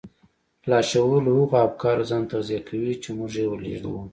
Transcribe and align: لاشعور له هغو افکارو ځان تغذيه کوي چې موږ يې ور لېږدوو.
لاشعور 0.69 1.19
له 1.25 1.31
هغو 1.39 1.57
افکارو 1.67 2.07
ځان 2.09 2.23
تغذيه 2.31 2.61
کوي 2.69 2.93
چې 3.03 3.09
موږ 3.17 3.31
يې 3.39 3.45
ور 3.47 3.59
لېږدوو. 3.65 4.01